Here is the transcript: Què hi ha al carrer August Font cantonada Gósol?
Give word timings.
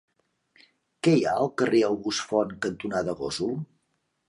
Què 1.07 1.13
hi 1.17 1.21
ha 1.27 1.33
al 1.43 1.51
carrer 1.63 1.83
August 1.91 2.25
Font 2.33 2.57
cantonada 2.67 3.17
Gósol? 3.23 3.57